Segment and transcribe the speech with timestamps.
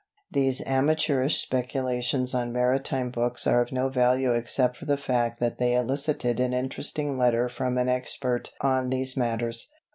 [0.31, 5.59] These amateurish speculations on maritime books are of no value except for the fact that
[5.59, 9.69] they elicited an interesting letter from an expert on these matters.